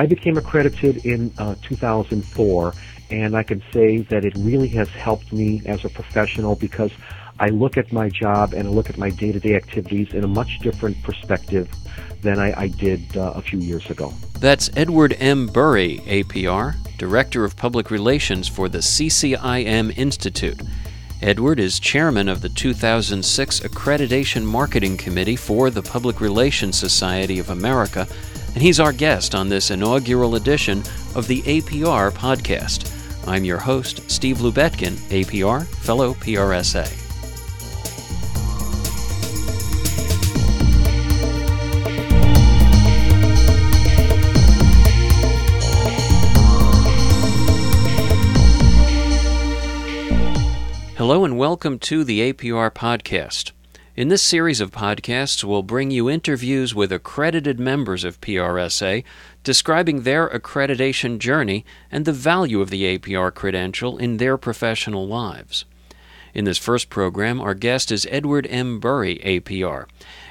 I 0.00 0.06
became 0.06 0.38
accredited 0.38 1.04
in 1.04 1.30
uh, 1.36 1.56
2004, 1.60 2.72
and 3.10 3.36
I 3.36 3.42
can 3.42 3.62
say 3.70 3.98
that 3.98 4.24
it 4.24 4.32
really 4.34 4.68
has 4.68 4.88
helped 4.88 5.30
me 5.30 5.60
as 5.66 5.84
a 5.84 5.90
professional 5.90 6.54
because 6.56 6.90
I 7.38 7.50
look 7.50 7.76
at 7.76 7.92
my 7.92 8.08
job 8.08 8.54
and 8.54 8.66
I 8.66 8.70
look 8.70 8.88
at 8.88 8.96
my 8.96 9.10
day-to-day 9.10 9.54
activities 9.54 10.14
in 10.14 10.24
a 10.24 10.26
much 10.26 10.60
different 10.60 11.02
perspective 11.02 11.68
than 12.22 12.38
I, 12.38 12.62
I 12.62 12.68
did 12.68 13.14
uh, 13.14 13.34
a 13.36 13.42
few 13.42 13.58
years 13.58 13.90
ago. 13.90 14.14
That's 14.38 14.70
Edward 14.74 15.18
M. 15.20 15.48
Burry, 15.48 15.98
APR, 16.06 16.76
Director 16.96 17.44
of 17.44 17.58
Public 17.58 17.90
Relations 17.90 18.48
for 18.48 18.70
the 18.70 18.78
CCIM 18.78 19.98
Institute. 19.98 20.62
Edward 21.20 21.60
is 21.60 21.78
chairman 21.78 22.30
of 22.30 22.40
the 22.40 22.48
2006 22.48 23.60
Accreditation 23.60 24.44
Marketing 24.44 24.96
Committee 24.96 25.36
for 25.36 25.68
the 25.68 25.82
Public 25.82 26.22
Relations 26.22 26.78
Society 26.78 27.38
of 27.38 27.50
America, 27.50 28.08
and 28.54 28.62
he's 28.62 28.80
our 28.80 28.92
guest 28.92 29.34
on 29.34 29.48
this 29.48 29.70
inaugural 29.70 30.34
edition 30.34 30.82
of 31.14 31.26
the 31.26 31.42
APR 31.42 32.10
podcast. 32.10 32.90
I'm 33.26 33.44
your 33.44 33.58
host, 33.58 34.10
Steve 34.10 34.38
Lubetkin, 34.38 34.96
APR, 35.10 35.66
fellow 35.66 36.14
PRSA. 36.14 37.00
Hello 50.96 51.24
and 51.24 51.38
welcome 51.38 51.78
to 51.78 52.04
the 52.04 52.32
APR 52.32 52.70
podcast. 52.70 53.52
In 54.00 54.08
this 54.08 54.22
series 54.22 54.62
of 54.62 54.70
podcasts, 54.70 55.44
we'll 55.44 55.62
bring 55.62 55.90
you 55.90 56.08
interviews 56.08 56.74
with 56.74 56.90
accredited 56.90 57.60
members 57.60 58.02
of 58.02 58.18
PRSA 58.22 59.04
describing 59.44 60.04
their 60.04 60.26
accreditation 60.26 61.18
journey 61.18 61.66
and 61.92 62.06
the 62.06 62.12
value 62.14 62.62
of 62.62 62.70
the 62.70 62.96
APR 62.96 63.30
credential 63.34 63.98
in 63.98 64.16
their 64.16 64.38
professional 64.38 65.06
lives. 65.06 65.66
In 66.32 66.46
this 66.46 66.56
first 66.56 66.88
program, 66.88 67.42
our 67.42 67.52
guest 67.52 67.92
is 67.92 68.08
Edward 68.10 68.46
M. 68.48 68.80
Burry, 68.80 69.18
APR. 69.18 69.84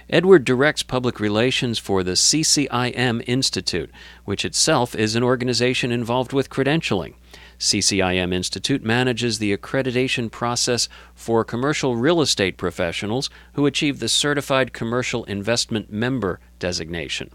Edward 0.09 0.45
directs 0.45 0.81
public 0.81 1.19
relations 1.19 1.77
for 1.77 2.01
the 2.01 2.15
CCIM 2.15 3.23
Institute, 3.27 3.91
which 4.25 4.45
itself 4.45 4.95
is 4.95 5.15
an 5.15 5.21
organization 5.21 5.91
involved 5.91 6.33
with 6.33 6.49
credentialing. 6.49 7.13
CCIM 7.59 8.33
Institute 8.33 8.83
manages 8.83 9.37
the 9.37 9.55
accreditation 9.55 10.31
process 10.31 10.87
for 11.13 11.43
commercial 11.43 11.97
real 11.97 12.21
estate 12.21 12.55
professionals 12.55 13.29
who 13.53 13.65
achieve 13.65 13.99
the 13.99 14.07
Certified 14.07 14.71
Commercial 14.71 15.25
Investment 15.25 15.91
Member 15.91 16.39
designation. 16.57 17.29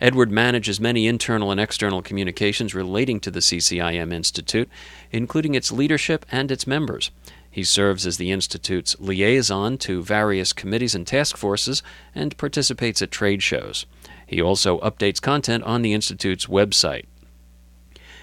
Edward 0.00 0.30
manages 0.30 0.80
many 0.80 1.06
internal 1.06 1.50
and 1.50 1.60
external 1.60 2.02
communications 2.02 2.74
relating 2.74 3.20
to 3.20 3.30
the 3.30 3.40
CCIM 3.40 4.12
Institute, 4.12 4.68
including 5.10 5.54
its 5.54 5.70
leadership 5.70 6.24
and 6.30 6.50
its 6.50 6.66
members. 6.66 7.10
He 7.50 7.64
serves 7.64 8.06
as 8.06 8.16
the 8.16 8.30
Institute's 8.30 8.98
liaison 8.98 9.76
to 9.78 10.02
various 10.02 10.52
committees 10.52 10.94
and 10.94 11.06
task 11.06 11.36
forces 11.36 11.82
and 12.14 12.36
participates 12.38 13.02
at 13.02 13.10
trade 13.10 13.42
shows. 13.42 13.86
He 14.26 14.40
also 14.40 14.80
updates 14.80 15.20
content 15.20 15.62
on 15.64 15.82
the 15.82 15.92
Institute's 15.92 16.46
website. 16.46 17.04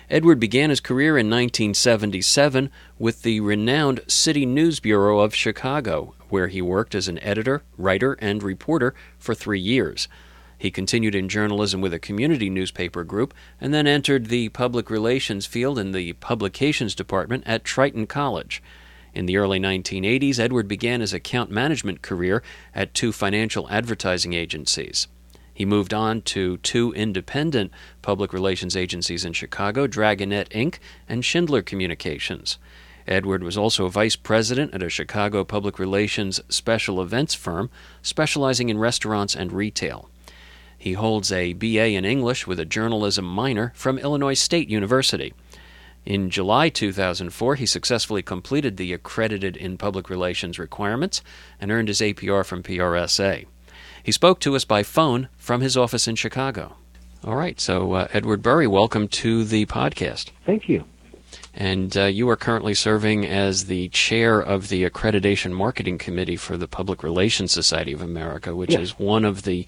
Edward 0.09 0.39
began 0.39 0.71
his 0.71 0.79
career 0.79 1.19
in 1.19 1.27
1977 1.27 2.71
with 2.97 3.21
the 3.21 3.39
renowned 3.41 4.02
City 4.07 4.43
News 4.43 4.79
Bureau 4.79 5.19
of 5.19 5.35
Chicago, 5.35 6.15
where 6.29 6.47
he 6.47 6.63
worked 6.63 6.95
as 6.95 7.07
an 7.07 7.19
editor, 7.19 7.61
writer, 7.77 8.13
and 8.13 8.41
reporter 8.41 8.95
for 9.19 9.35
three 9.35 9.59
years. 9.59 10.07
He 10.57 10.71
continued 10.71 11.13
in 11.13 11.30
journalism 11.30 11.80
with 11.80 11.93
a 11.93 11.99
community 11.99 12.49
newspaper 12.49 13.03
group 13.03 13.35
and 13.61 13.71
then 13.71 13.86
entered 13.86 14.25
the 14.25 14.49
public 14.49 14.89
relations 14.89 15.45
field 15.45 15.77
in 15.77 15.92
the 15.92 16.14
publications 16.14 16.95
department 16.95 17.43
at 17.45 17.64
Triton 17.64 18.08
College. 18.08 18.64
In 19.14 19.27
the 19.27 19.37
early 19.37 19.59
1980s, 19.59 20.39
Edward 20.39 20.67
began 20.67 21.02
his 21.02 21.14
account 21.14 21.52
management 21.52 22.02
career 22.02 22.41
at 22.73 22.95
two 22.95 23.11
financial 23.11 23.70
advertising 23.70 24.33
agencies. 24.33 25.08
He 25.59 25.65
moved 25.65 25.93
on 25.93 26.21
to 26.21 26.55
two 26.59 26.93
independent 26.93 27.73
public 28.02 28.31
relations 28.31 28.77
agencies 28.77 29.25
in 29.25 29.33
Chicago, 29.33 29.87
Dragonette 29.87 30.47
Inc. 30.52 30.75
and 31.05 31.25
Schindler 31.25 31.61
Communications. 31.61 32.58
Edward 33.05 33.43
was 33.43 33.58
also 33.58 33.89
vice 33.89 34.15
president 34.15 34.73
at 34.73 34.81
a 34.81 34.87
Chicago 34.87 35.43
public 35.43 35.77
relations 35.77 36.39
special 36.47 37.02
events 37.02 37.36
firm 37.36 37.70
specializing 38.02 38.70
in 38.70 38.77
restaurants 38.77 39.36
and 39.36 39.52
retail. 39.52 40.09
He 40.77 40.93
holds 40.93 41.30
a 41.30 41.52
BA 41.52 41.87
in 41.87 42.05
English 42.05 42.47
with 42.47 42.61
a 42.61 42.65
journalism 42.65 43.26
minor 43.26 43.73
from 43.76 43.99
Illinois 43.99 44.36
State 44.36 44.70
University. 44.70 45.33
In 46.05 46.30
July 46.30 46.70
2004, 46.70 47.55
he 47.55 47.65
successfully 47.65 48.21
completed 48.21 48.77
the 48.77 48.93
accredited 48.93 49.58
in 49.58 49.77
public 49.77 50.09
relations 50.09 50.58
requirements 50.58 51.21
and 51.59 51.70
earned 51.70 51.89
his 51.89 51.99
APR 51.99 52.45
from 52.45 52.64
PRSA. 52.64 53.45
He 54.04 54.11
spoke 54.11 54.39
to 54.42 54.55
us 54.55 54.65
by 54.65 54.83
phone 54.83 55.30
from 55.37 55.61
his 55.61 55.76
office 55.77 56.08
in 56.08 56.15
Chicago. 56.15 56.76
All 57.23 57.36
right, 57.36 57.60
so 57.60 57.93
uh, 57.93 58.08
Edward 58.14 58.42
Burry, 58.42 58.67
welcome 58.67 59.08
to 59.10 59.43
the 59.43 59.65
podcast. 59.65 60.32
Thank 60.45 60.70
you. 60.70 60.86
And 61.54 61.95
uh, 61.98 62.05
you 62.05 62.30
are 62.30 62.38
currently 62.38 62.73
serving 62.73 63.26
as 63.26 63.65
the 63.65 63.89
chair 63.89 64.39
of 64.39 64.70
the 64.70 64.89
Accreditation 64.89 65.52
Marketing 65.52 65.98
Committee 65.98 66.38
for 66.38 66.55
the 66.55 66.67
Public 66.67 67.04
Relations 67.04 67.52
Society 67.52 67.92
of 67.92 68.02
America, 68.02 68.55
which 68.55 68.71
yes. 68.71 68.82
is 68.82 68.99
one 68.99 69.26
of 69.26 69.43
the 69.43 69.67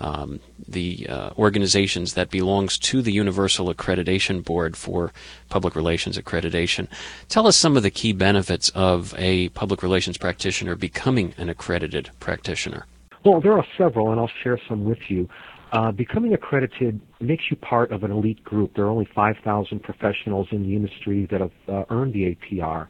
um, 0.00 0.40
the 0.66 1.06
uh, 1.08 1.30
organizations 1.38 2.14
that 2.14 2.30
belongs 2.30 2.78
to 2.78 3.02
the 3.02 3.12
Universal 3.12 3.72
Accreditation 3.72 4.44
Board 4.44 4.76
for 4.76 5.12
Public 5.48 5.74
Relations 5.74 6.18
Accreditation. 6.18 6.88
Tell 7.28 7.46
us 7.46 7.56
some 7.56 7.76
of 7.76 7.82
the 7.82 7.90
key 7.90 8.12
benefits 8.12 8.68
of 8.70 9.14
a 9.18 9.48
public 9.50 9.82
relations 9.82 10.18
practitioner 10.18 10.76
becoming 10.76 11.34
an 11.36 11.48
accredited 11.48 12.10
practitioner. 12.20 12.86
Well, 13.28 13.42
there 13.42 13.58
are 13.58 13.66
several, 13.76 14.10
and 14.10 14.18
I'll 14.18 14.30
share 14.42 14.58
some 14.70 14.86
with 14.86 14.98
you. 15.08 15.28
Uh, 15.70 15.92
becoming 15.92 16.32
accredited 16.32 16.98
makes 17.20 17.44
you 17.50 17.58
part 17.58 17.92
of 17.92 18.02
an 18.02 18.10
elite 18.10 18.42
group. 18.42 18.74
There 18.74 18.86
are 18.86 18.88
only 18.88 19.06
5,000 19.14 19.82
professionals 19.82 20.48
in 20.50 20.62
the 20.62 20.74
industry 20.74 21.28
that 21.30 21.42
have 21.42 21.50
uh, 21.68 21.84
earned 21.90 22.14
the 22.14 22.34
APR. 22.34 22.88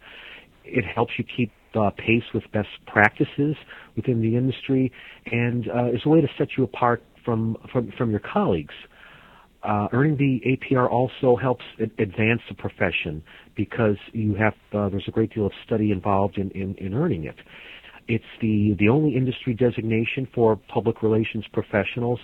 It 0.65 0.85
helps 0.85 1.15
you 1.19 1.25
keep 1.37 1.51
uh, 1.75 1.91
pace 1.91 2.23
with 2.33 2.45
best 2.53 2.69
practices 2.87 3.57
within 3.97 4.21
the 4.21 4.37
industry, 4.37 4.93
and 5.27 5.69
uh, 5.69 5.87
is 5.87 6.03
a 6.07 6.09
way 6.09 6.21
to 6.21 6.29
set 6.39 6.51
you 6.57 6.63
apart 6.63 7.03
from 7.25 7.57
from, 7.73 7.93
from 7.99 8.13
your 8.13 8.21
colleagues. 8.21 8.75
Uh, 9.65 9.89
earning 9.93 10.17
the 10.17 10.41
APR 10.47 10.89
also 10.89 11.35
helps 11.35 11.65
advance 11.81 12.41
the 12.49 12.55
profession 12.57 13.25
because 13.57 13.97
you 14.13 14.37
have 14.37 14.55
uh, 14.73 14.89
there's 14.89 15.09
a 15.09 15.11
great 15.11 15.35
deal 15.35 15.47
of 15.47 15.53
study 15.67 15.91
involved 15.91 16.39
in, 16.39 16.49
in, 16.53 16.77
in 16.77 16.95
earning 16.95 17.25
it. 17.25 17.35
It's 18.09 18.25
the, 18.41 18.75
the 18.79 18.89
only 18.89 19.15
industry 19.17 19.55
designation 19.55 20.27
for 20.35 20.57
public 20.57 21.03
relations 21.03 21.45
professionals, 21.53 22.19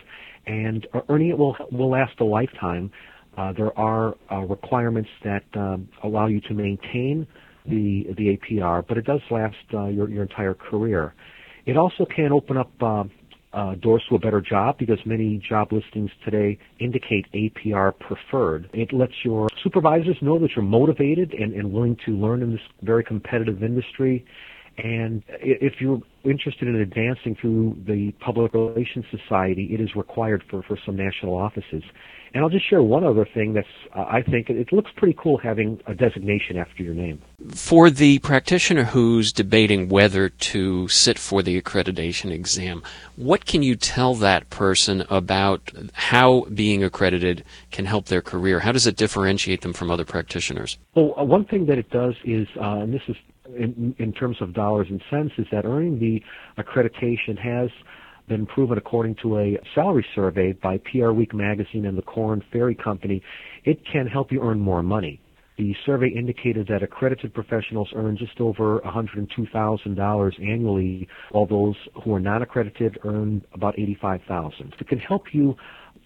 and 0.46 0.86
earning 1.08 1.28
it 1.28 1.38
will, 1.38 1.56
will 1.70 1.90
last 1.90 2.18
a 2.20 2.24
lifetime. 2.24 2.90
Uh, 3.36 3.52
there 3.52 3.76
are 3.78 4.14
uh, 4.32 4.40
requirements 4.40 5.10
that 5.24 5.44
um, 5.54 5.88
allow 6.02 6.26
you 6.26 6.40
to 6.42 6.54
maintain 6.54 7.26
the, 7.66 8.06
the 8.16 8.38
APR, 8.38 8.84
but 8.86 8.96
it 8.96 9.04
does 9.04 9.20
last 9.30 9.56
uh, 9.72 9.86
your, 9.86 10.08
your 10.08 10.22
entire 10.22 10.54
career. 10.54 11.14
It 11.66 11.76
also 11.76 12.04
can 12.04 12.32
open 12.32 12.56
up 12.56 12.70
uh, 12.80 13.04
uh, 13.54 13.74
doors 13.76 14.02
to 14.08 14.16
a 14.16 14.18
better 14.18 14.40
job 14.40 14.76
because 14.78 14.98
many 15.06 15.40
job 15.48 15.72
listings 15.72 16.10
today 16.24 16.58
indicate 16.80 17.26
APR 17.32 17.92
preferred. 17.98 18.68
It 18.72 18.92
lets 18.92 19.12
your 19.24 19.48
supervisors 19.62 20.16
know 20.20 20.38
that 20.40 20.50
you're 20.56 20.64
motivated 20.64 21.32
and, 21.32 21.54
and 21.54 21.72
willing 21.72 21.96
to 22.04 22.12
learn 22.12 22.42
in 22.42 22.52
this 22.52 22.60
very 22.82 23.04
competitive 23.04 23.62
industry. 23.62 24.24
And 24.78 25.22
if 25.28 25.74
you're 25.80 26.00
interested 26.24 26.68
in 26.68 26.76
advancing 26.76 27.36
through 27.40 27.76
the 27.86 28.12
Public 28.20 28.54
Relations 28.54 29.04
Society, 29.10 29.68
it 29.72 29.80
is 29.80 29.94
required 29.94 30.42
for, 30.50 30.62
for 30.62 30.76
some 30.84 30.96
national 30.96 31.36
offices. 31.36 31.82
And 32.34 32.42
I'll 32.42 32.50
just 32.50 32.68
share 32.68 32.82
one 32.82 33.04
other 33.04 33.24
thing 33.32 33.54
that's, 33.54 33.68
uh, 33.94 34.00
I 34.00 34.20
think, 34.22 34.50
it 34.50 34.72
looks 34.72 34.90
pretty 34.96 35.16
cool 35.16 35.38
having 35.38 35.80
a 35.86 35.94
designation 35.94 36.56
after 36.56 36.82
your 36.82 36.92
name. 36.92 37.22
For 37.50 37.90
the 37.90 38.18
practitioner 38.18 38.82
who's 38.82 39.32
debating 39.32 39.88
whether 39.88 40.30
to 40.30 40.88
sit 40.88 41.16
for 41.16 41.44
the 41.44 41.60
accreditation 41.62 42.32
exam, 42.32 42.82
what 43.14 43.46
can 43.46 43.62
you 43.62 43.76
tell 43.76 44.16
that 44.16 44.50
person 44.50 45.04
about 45.10 45.70
how 45.92 46.46
being 46.52 46.82
accredited 46.82 47.44
can 47.70 47.84
help 47.84 48.06
their 48.06 48.22
career? 48.22 48.58
How 48.58 48.72
does 48.72 48.88
it 48.88 48.96
differentiate 48.96 49.60
them 49.60 49.72
from 49.72 49.92
other 49.92 50.04
practitioners? 50.04 50.76
Well, 50.96 51.14
uh, 51.16 51.22
one 51.22 51.44
thing 51.44 51.66
that 51.66 51.78
it 51.78 51.90
does 51.90 52.14
is, 52.24 52.48
uh, 52.60 52.80
and 52.80 52.92
this 52.92 53.02
is 53.06 53.14
in, 53.56 53.94
in 53.98 54.12
terms 54.12 54.36
of 54.40 54.54
dollars 54.54 54.86
and 54.90 55.02
cents 55.10 55.32
is 55.38 55.46
that 55.52 55.64
earning 55.64 55.98
the 55.98 56.22
accreditation 56.62 57.38
has 57.38 57.70
been 58.28 58.46
proven 58.46 58.78
according 58.78 59.16
to 59.22 59.38
a 59.38 59.58
salary 59.74 60.06
survey 60.14 60.52
by 60.52 60.78
PR 60.90 61.10
Week 61.10 61.34
magazine 61.34 61.86
and 61.86 61.96
the 61.98 62.02
Korn 62.02 62.42
Ferry 62.52 62.74
Company, 62.74 63.22
it 63.64 63.80
can 63.90 64.06
help 64.06 64.32
you 64.32 64.42
earn 64.42 64.58
more 64.58 64.82
money. 64.82 65.20
The 65.56 65.74
survey 65.86 66.08
indicated 66.08 66.66
that 66.68 66.82
accredited 66.82 67.32
professionals 67.32 67.88
earn 67.94 68.16
just 68.16 68.40
over 68.40 68.80
$102,000 68.80 70.42
annually, 70.42 71.06
while 71.30 71.46
those 71.46 71.76
who 72.02 72.12
are 72.12 72.18
non-accredited 72.18 72.98
earn 73.04 73.44
about 73.52 73.78
85,000. 73.78 74.74
It 74.80 74.88
can 74.88 74.98
help 74.98 75.32
you 75.32 75.54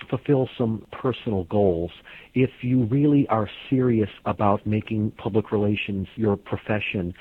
fulfill 0.06 0.48
some 0.56 0.86
personal 0.92 1.44
goals, 1.44 1.90
if 2.34 2.50
you 2.62 2.84
really 2.84 3.26
are 3.28 3.48
serious 3.68 4.10
about 4.24 4.66
making 4.66 5.12
public 5.12 5.52
relations 5.52 6.08
your 6.16 6.36
profession, 6.36 7.14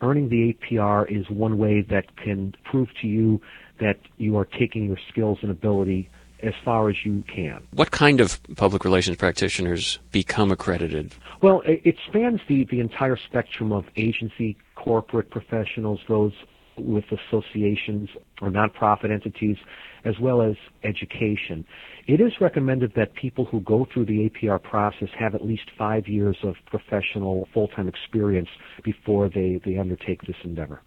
earning 0.00 0.28
the 0.28 0.54
APR 0.54 1.10
is 1.10 1.28
one 1.30 1.58
way 1.58 1.82
that 1.82 2.16
can 2.16 2.54
prove 2.64 2.88
to 3.00 3.06
you 3.06 3.40
that 3.80 3.98
you 4.18 4.36
are 4.36 4.44
taking 4.44 4.86
your 4.86 4.98
skills 5.10 5.38
and 5.42 5.50
ability 5.50 6.10
as 6.42 6.54
far 6.64 6.88
as 6.90 6.96
you 7.04 7.22
can. 7.32 7.62
What 7.72 7.92
kind 7.92 8.20
of 8.20 8.40
public 8.56 8.84
relations 8.84 9.16
practitioners 9.16 10.00
become 10.10 10.50
accredited? 10.50 11.14
Well, 11.40 11.62
it 11.64 11.96
spans 12.08 12.40
the, 12.48 12.66
the 12.70 12.80
entire 12.80 13.16
spectrum 13.16 13.72
of 13.72 13.84
agency, 13.96 14.56
corporate 14.74 15.30
professionals, 15.30 16.00
those 16.08 16.32
with 16.76 17.04
associations 17.12 18.08
or 18.40 18.50
nonprofit 18.50 19.12
entities, 19.12 19.56
as 20.04 20.14
well 20.20 20.42
as 20.42 20.54
education. 20.84 21.64
It 22.06 22.20
is 22.20 22.32
recommended 22.40 22.92
that 22.96 23.14
people 23.14 23.44
who 23.44 23.60
go 23.60 23.86
through 23.92 24.06
the 24.06 24.28
APR 24.30 24.62
process 24.62 25.08
have 25.18 25.34
at 25.34 25.44
least 25.44 25.70
five 25.78 26.08
years 26.08 26.36
of 26.42 26.54
professional 26.66 27.48
full-time 27.54 27.88
experience 27.88 28.48
before 28.82 29.28
they, 29.28 29.60
they 29.64 29.78
undertake 29.78 30.22
this 30.22 30.36
endeavor. 30.44 30.82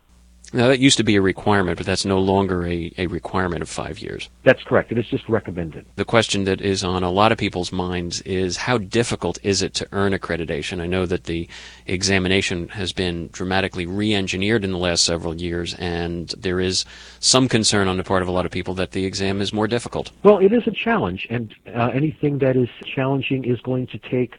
Now, 0.54 0.68
that 0.68 0.80
used 0.80 0.98
to 0.98 1.04
be 1.04 1.16
a 1.16 1.22
requirement, 1.22 1.78
but 1.78 1.86
that's 1.86 2.06
no 2.06 2.20
longer 2.20 2.66
a, 2.66 2.92
a 2.98 3.08
requirement 3.08 3.62
of 3.62 3.70
five 3.70 4.00
years. 4.00 4.30
That's 4.44 4.64
correct. 4.64 4.92
It 4.92 4.98
is 4.98 5.08
just 5.08 5.28
recommended. 5.28 5.86
The 5.96 6.06
question 6.06 6.44
that 6.46 6.62
is 6.62 6.84
on 6.84 7.04
a 7.04 7.12
lot 7.12 7.32
of 7.32 7.38
people's 7.38 7.72
minds 7.72 8.22
is 8.22 8.58
how 8.58 8.78
difficult 8.78 9.38
is 9.44 9.62
it 9.62 9.74
to 9.76 9.88
earn 9.92 10.14
accreditation? 10.14 10.82
I 10.82 10.88
know 10.88 11.06
that 11.06 11.26
the 11.26 11.48
examination 11.88 12.70
has 12.70 12.94
been 12.94 13.30
dramatically 13.32 13.86
re 13.86 14.14
engineered 14.14 14.64
in 14.64 14.72
the 14.72 14.78
last 14.78 15.04
several 15.04 15.36
years, 15.36 15.74
and 15.76 16.30
there 16.38 16.60
is 16.60 16.86
some 17.20 17.50
concern 17.50 17.88
on 17.88 17.98
the 17.98 18.04
part 18.04 18.22
of 18.22 18.28
a 18.28 18.32
lot 18.32 18.46
of 18.46 18.52
people 18.52 18.74
that 18.76 18.92
the 18.92 19.06
exam 19.06 19.42
is 19.42 19.52
more 19.52 19.68
difficult. 19.68 20.12
Well, 20.24 20.40
it 20.40 20.54
is 20.54 20.68
a 20.68 20.72
challenge, 20.72 21.28
and 21.30 21.54
uh, 21.76 21.90
anything 21.94 22.40
that 22.40 22.56
is 22.56 22.70
challenging 22.86 23.46
is 23.46 23.60
going 23.62 23.88
to 23.88 23.98
take 23.98 24.36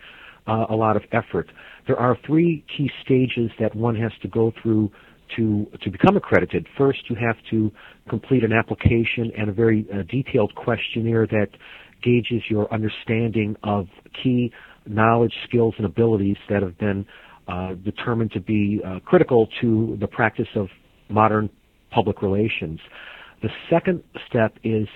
uh, 0.47 0.67
a 0.69 0.77
lot 0.77 0.97
of 0.97 1.05
effort. 1.13 1.51
There 1.87 1.99
are 1.99 2.17
three 2.27 2.65
key 2.75 2.91
stages 3.03 3.51
that 3.59 3.75
one 3.75 3.97
has 3.97 4.13
to 4.23 4.29
go 4.29 4.53
through 4.63 4.91
to 5.37 5.67
to 5.83 5.91
become 5.91 6.17
accredited, 6.17 6.67
first 6.77 6.99
you 7.09 7.17
have 7.17 7.37
to 7.51 7.71
complete 8.09 8.45
an 8.45 8.53
application 8.53 9.33
and 9.37 9.49
a 9.49 9.53
very 9.53 9.87
uh, 9.93 10.03
detailed 10.11 10.55
questionnaire 10.55 11.27
that 11.27 11.49
gauges 12.03 12.43
your 12.49 12.73
understanding 12.73 13.57
of 13.63 13.87
key 14.23 14.53
knowledge, 14.87 15.33
skills, 15.49 15.75
and 15.79 15.87
abilities 15.87 16.37
that 16.49 16.63
have 16.63 16.79
been 16.79 17.05
uh, 17.49 17.75
determined 17.85 18.31
to 18.33 18.41
be 18.41 18.81
uh, 18.87 19.01
critical 19.05 19.49
to 19.61 19.97
the 20.01 20.07
practice 20.07 20.49
of 20.55 20.69
modern 21.09 21.49
public 21.91 22.23
relations. 22.23 22.81
The 23.43 23.49
second 23.71 24.03
step 24.29 24.55
is 24.65 24.89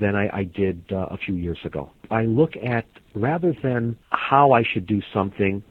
than 0.00 0.16
I, 0.16 0.38
I 0.38 0.44
did 0.44 0.82
uh, 0.90 1.06
a 1.10 1.16
few 1.16 1.34
years 1.34 1.58
ago. 1.64 1.90
I 2.10 2.22
look 2.24 2.52
at 2.56 2.86
rather 3.14 3.54
than 3.62 3.96
how 4.10 4.52
I 4.52 4.64
should 4.64 4.86
do 4.86 5.00
something, 5.12 5.62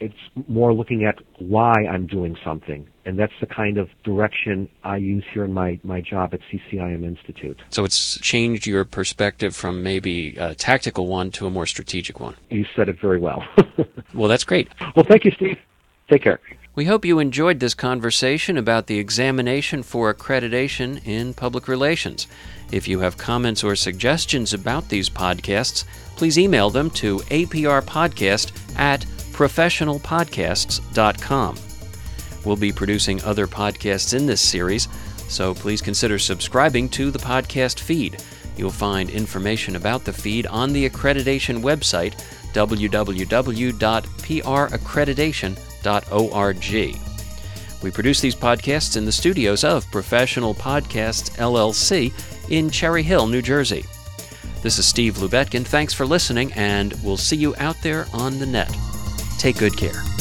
it's 0.00 0.14
more 0.46 0.72
looking 0.72 1.04
at 1.04 1.16
why 1.38 1.72
I'm 1.90 2.06
doing 2.06 2.36
something. 2.44 2.86
And 3.04 3.18
that's 3.18 3.32
the 3.40 3.46
kind 3.46 3.78
of 3.78 3.88
direction 4.04 4.68
I 4.84 4.98
use 4.98 5.24
here 5.32 5.44
in 5.44 5.52
my, 5.52 5.80
my 5.82 6.00
job 6.00 6.34
at 6.34 6.40
CCIM 6.52 7.04
Institute. 7.04 7.60
So 7.70 7.84
it's 7.84 8.18
changed 8.20 8.66
your 8.66 8.84
perspective 8.84 9.56
from 9.56 9.82
maybe 9.82 10.36
a 10.36 10.54
tactical 10.54 11.06
one 11.08 11.30
to 11.32 11.46
a 11.46 11.50
more 11.50 11.66
strategic 11.66 12.20
one. 12.20 12.36
You 12.50 12.64
said 12.76 12.88
it 12.88 13.00
very 13.00 13.18
well. 13.18 13.42
well, 14.14 14.28
that's 14.28 14.44
great. 14.44 14.68
Well, 14.94 15.06
thank 15.08 15.24
you, 15.24 15.32
Steve. 15.32 15.58
Take 16.08 16.22
care. 16.22 16.38
We 16.78 16.84
hope 16.84 17.04
you 17.04 17.18
enjoyed 17.18 17.58
this 17.58 17.74
conversation 17.74 18.56
about 18.56 18.86
the 18.86 19.00
examination 19.00 19.82
for 19.82 20.14
accreditation 20.14 21.04
in 21.04 21.34
public 21.34 21.66
relations. 21.66 22.28
If 22.70 22.86
you 22.86 23.00
have 23.00 23.18
comments 23.18 23.64
or 23.64 23.74
suggestions 23.74 24.54
about 24.54 24.88
these 24.88 25.10
podcasts, 25.10 25.82
please 26.14 26.38
email 26.38 26.70
them 26.70 26.88
to 26.90 27.18
aprpodcast 27.18 28.78
at 28.78 29.00
professionalpodcasts.com. 29.32 31.56
We'll 32.44 32.54
be 32.54 32.70
producing 32.70 33.24
other 33.24 33.48
podcasts 33.48 34.16
in 34.16 34.26
this 34.26 34.40
series, 34.40 34.86
so 35.28 35.54
please 35.54 35.82
consider 35.82 36.16
subscribing 36.16 36.88
to 36.90 37.10
the 37.10 37.18
podcast 37.18 37.80
feed. 37.80 38.22
You'll 38.56 38.70
find 38.70 39.10
information 39.10 39.74
about 39.74 40.04
the 40.04 40.12
feed 40.12 40.46
on 40.46 40.72
the 40.72 40.88
accreditation 40.88 41.60
website, 41.60 42.14
www.praccreditation.org. 45.82 47.08
We 47.82 47.92
produce 47.92 48.20
these 48.20 48.34
podcasts 48.34 48.96
in 48.96 49.04
the 49.04 49.12
studios 49.12 49.62
of 49.62 49.88
Professional 49.92 50.54
Podcasts 50.54 51.30
LLC 51.36 52.12
in 52.50 52.70
Cherry 52.70 53.04
Hill, 53.04 53.28
New 53.28 53.42
Jersey. 53.42 53.84
This 54.62 54.78
is 54.78 54.86
Steve 54.86 55.18
Lubetkin. 55.18 55.64
Thanks 55.64 55.94
for 55.94 56.04
listening, 56.04 56.52
and 56.54 56.94
we'll 57.04 57.16
see 57.16 57.36
you 57.36 57.54
out 57.58 57.80
there 57.82 58.06
on 58.12 58.40
the 58.40 58.46
net. 58.46 58.74
Take 59.38 59.58
good 59.58 59.76
care. 59.76 60.17